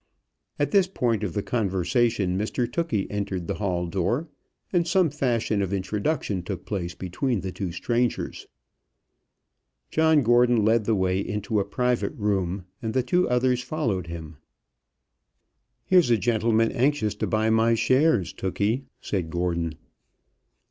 At 0.57 0.71
this 0.71 0.87
point 0.87 1.21
of 1.23 1.33
the 1.33 1.43
conversation, 1.43 2.35
Mr 2.35 2.65
Tookey 2.67 3.05
entered 3.11 3.45
the 3.45 3.53
hall 3.61 3.85
door, 3.85 4.27
and 4.73 4.87
some 4.87 5.11
fashion 5.11 5.61
of 5.61 5.71
introduction 5.71 6.41
took 6.41 6.65
place 6.65 6.95
between 6.95 7.41
the 7.41 7.51
two 7.51 7.71
strangers. 7.71 8.47
John 9.91 10.23
Gordon 10.23 10.65
led 10.65 10.85
the 10.85 10.95
way 10.95 11.19
into 11.19 11.59
a 11.59 11.65
private 11.65 12.15
room, 12.17 12.65
and 12.81 12.95
the 12.95 13.03
two 13.03 13.29
others 13.29 13.61
followed 13.61 14.07
him. 14.07 14.37
"Here's 15.85 16.09
a 16.09 16.17
gentleman 16.17 16.71
anxious 16.71 17.13
to 17.13 17.27
buy 17.27 17.51
my 17.51 17.75
shares, 17.75 18.33
Tookey," 18.33 18.85
said 19.01 19.29
Gordon. 19.29 19.75